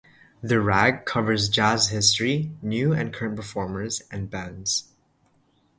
"The 0.41 0.59
Rag" 0.59 1.05
covers 1.05 1.47
jazz 1.47 1.89
history, 1.89 2.49
new 2.63 2.91
and 2.91 3.13
current 3.13 3.35
performers, 3.35 4.01
and 4.09 4.31
bands. 4.31 4.85